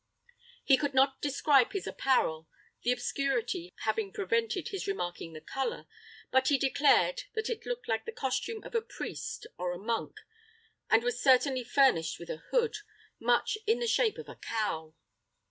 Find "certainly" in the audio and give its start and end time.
11.21-11.63